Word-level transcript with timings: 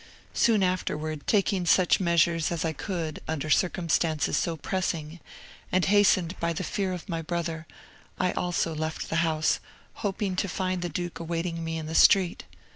Soon 0.33 0.63
afterwards, 0.63 1.21
taking 1.27 1.67
such 1.67 1.99
measures 1.99 2.51
as 2.51 2.65
I 2.65 2.73
could 2.73 3.21
under 3.27 3.51
circumstances 3.51 4.35
so 4.35 4.57
pressing, 4.57 5.19
and 5.71 5.85
hastened 5.85 6.35
by 6.39 6.53
the 6.53 6.63
fear 6.63 6.91
of 6.91 7.07
my 7.07 7.21
brother, 7.21 7.67
I 8.19 8.31
also 8.31 8.73
left 8.73 9.09
the 9.11 9.17
house, 9.17 9.59
hoping 10.01 10.35
to 10.37 10.49
find 10.49 10.81
the 10.81 10.89
duke 10.89 11.19
awaiting 11.19 11.63
me 11.63 11.77
in 11.77 11.85
the 11.85 11.93
street. 11.93 12.45